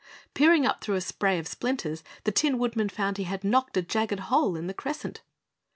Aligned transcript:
Peering 0.33 0.65
up 0.65 0.83
through 0.83 0.95
a 0.95 0.99
spray 1.01 1.37
of 1.37 1.47
splinters, 1.47 2.03
the 2.23 2.31
Tin 2.31 2.57
Woodman 2.57 2.89
found 2.89 3.17
he 3.19 3.25
had 3.25 3.43
knocked 3.43 3.77
a 3.77 3.83
jagged 3.83 4.19
hole 4.31 4.55
in 4.55 4.65
the 4.65 4.73
Crescent. 4.73 5.21